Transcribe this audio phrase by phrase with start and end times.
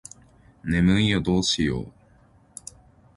[0.63, 1.91] 眠いよどうしよう